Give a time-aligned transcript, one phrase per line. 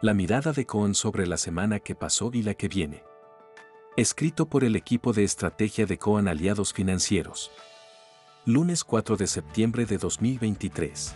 [0.00, 3.02] La mirada de Cohen sobre la semana que pasó y la que viene.
[3.96, 7.50] Escrito por el equipo de estrategia de Cohen Aliados Financieros.
[8.46, 11.14] Lunes 4 de septiembre de 2023.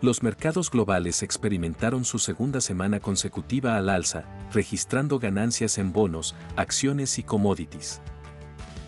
[0.00, 7.16] Los mercados globales experimentaron su segunda semana consecutiva al alza, registrando ganancias en bonos, acciones
[7.20, 8.00] y commodities.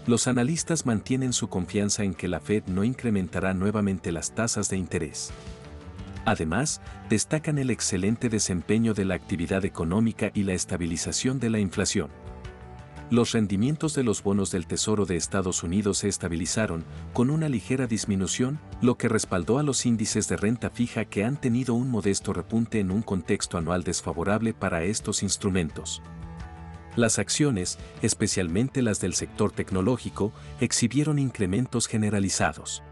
[0.08, 4.78] Los analistas mantienen su confianza en que la Fed no incrementará nuevamente las tasas de
[4.78, 5.32] interés.
[6.27, 12.11] Además, destacan el excelente desempeño de la actividad económica y la estabilización de la inflación.
[13.08, 17.86] Los rendimientos de los bonos del Tesoro de Estados Unidos se estabilizaron, con una ligera
[17.86, 22.32] disminución, lo que respaldó a los índices de renta fija que han tenido un modesto
[22.32, 26.02] repunte en un contexto anual desfavorable para estos instrumentos.
[26.96, 32.83] Las acciones, especialmente las del sector tecnológico, exhibieron incrementos generalizados.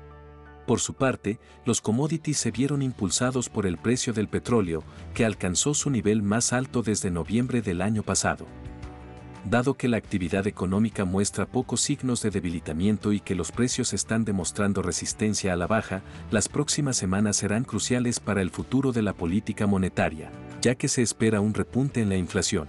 [0.66, 4.82] Por su parte, los commodities se vieron impulsados por el precio del petróleo,
[5.12, 8.46] que alcanzó su nivel más alto desde noviembre del año pasado.
[9.44, 14.24] Dado que la actividad económica muestra pocos signos de debilitamiento y que los precios están
[14.24, 19.12] demostrando resistencia a la baja, las próximas semanas serán cruciales para el futuro de la
[19.12, 20.30] política monetaria,
[20.62, 22.68] ya que se espera un repunte en la inflación.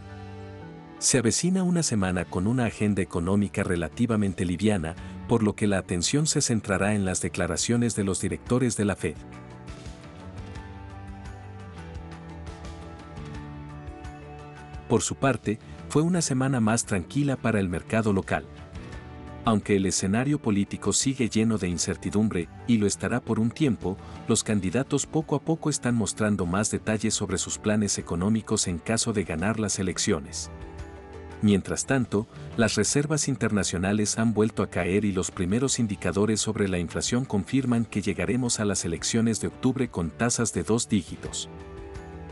[1.00, 4.96] Se avecina una semana con una agenda económica relativamente liviana,
[5.28, 8.96] por lo que la atención se centrará en las declaraciones de los directores de la
[8.96, 9.16] Fed.
[14.88, 15.58] Por su parte,
[15.90, 18.46] fue una semana más tranquila para el mercado local.
[19.44, 23.96] Aunque el escenario político sigue lleno de incertidumbre, y lo estará por un tiempo,
[24.28, 29.14] los candidatos poco a poco están mostrando más detalles sobre sus planes económicos en caso
[29.14, 30.50] de ganar las elecciones.
[31.42, 36.80] Mientras tanto, las reservas internacionales han vuelto a caer y los primeros indicadores sobre la
[36.80, 41.50] inflación confirman que llegaremos a las elecciones de octubre con tasas de dos dígitos.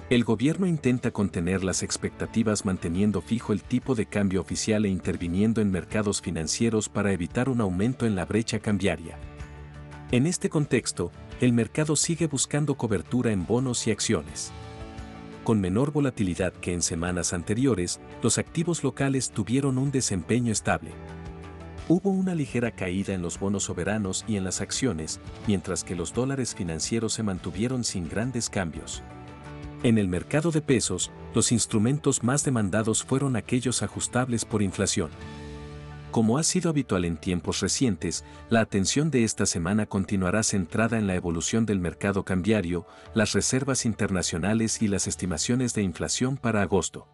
[0.10, 5.62] El gobierno intenta contener las expectativas manteniendo fijo el tipo de cambio oficial e interviniendo
[5.62, 9.18] en mercados financieros para evitar un aumento en la brecha cambiaria.
[10.12, 11.12] En este contexto,
[11.42, 14.52] el mercado sigue buscando cobertura en bonos y acciones.
[15.44, 20.92] Con menor volatilidad que en semanas anteriores, los activos locales tuvieron un desempeño estable.
[21.90, 26.14] Hubo una ligera caída en los bonos soberanos y en las acciones, mientras que los
[26.14, 29.04] dólares financieros se mantuvieron sin grandes cambios.
[29.84, 35.10] En el mercado de pesos, los instrumentos más demandados fueron aquellos ajustables por inflación.
[36.14, 41.08] Como ha sido habitual en tiempos recientes, la atención de esta semana continuará centrada en
[41.08, 42.86] la evolución del mercado cambiario,
[43.16, 47.08] las reservas internacionales y las estimaciones de inflación para agosto.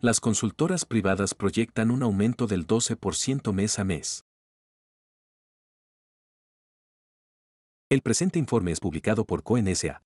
[0.00, 4.24] Las consultoras privadas proyectan un aumento del 12% mes a mes.
[7.90, 10.05] El presente informe es publicado por CONSA.